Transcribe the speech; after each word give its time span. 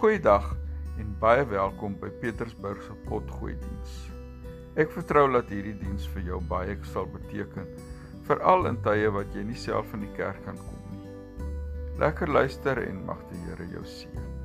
Goeiedag 0.00 0.46
en 0.96 1.08
baie 1.20 1.42
welkom 1.44 1.92
by 2.00 2.08
Petersburg 2.22 2.78
se 2.86 2.94
potgooi 3.04 3.50
diens. 3.60 3.96
Ek 4.80 4.88
vertrou 4.94 5.26
dat 5.34 5.52
hierdie 5.52 5.74
diens 5.76 6.06
vir 6.14 6.24
jou 6.30 6.38
baie 6.48 6.78
sal 6.88 7.04
beteken, 7.12 7.68
veral 8.24 8.64
in 8.70 8.80
tye 8.80 9.12
wat 9.12 9.36
jy 9.36 9.44
nie 9.44 9.60
self 9.60 9.92
in 9.92 10.06
die 10.06 10.14
kerk 10.16 10.40
kan 10.46 10.56
kom 10.56 10.80
nie. 10.94 11.12
Lekker 12.00 12.32
luister 12.32 12.80
en 12.80 13.04
mag 13.10 13.20
die 13.28 13.44
Here 13.44 13.68
jou 13.74 13.84
seën. 13.84 14.39